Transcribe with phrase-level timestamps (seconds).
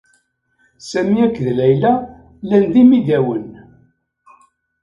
[0.89, 1.93] Sami akked Layla
[2.43, 3.49] llan d-imidawen.